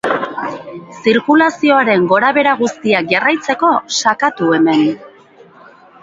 Zirkulazioaren 1.01 2.07
gorabehera 2.13 2.53
guztiak 2.61 3.09
jarraitzeko 3.11 3.69
sakatu 3.97 4.49
hemen. 4.57 4.81